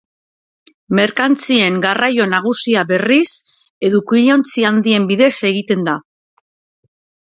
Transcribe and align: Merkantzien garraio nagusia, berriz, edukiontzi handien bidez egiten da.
Merkantzien 0.99 1.77
garraio 1.83 2.27
nagusia, 2.33 2.87
berriz, 2.95 3.29
edukiontzi 3.93 4.69
handien 4.75 5.09
bidez 5.15 5.33
egiten 5.55 5.91
da. 5.93 6.01